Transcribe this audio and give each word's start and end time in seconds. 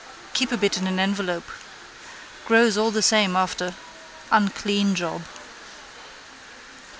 Keep 0.33 0.51
a 0.51 0.57
bit 0.57 0.77
in 0.77 0.87
an 0.87 0.97
envelope. 0.99 1.47
Grows 2.47 2.75
all 2.75 2.89
the 2.89 3.03
same 3.03 3.35
after. 3.35 3.75
Unclean 4.31 4.95
job. 4.95 5.21